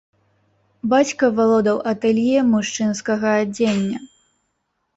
[0.93, 4.05] Бацька валодаў атэлье мужчынскага адзення.